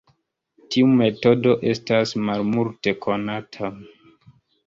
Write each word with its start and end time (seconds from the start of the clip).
Tiu 0.75 0.87
metodo 1.01 1.51
estas 1.73 2.15
malmulte 2.29 2.93
konata. 3.07 3.69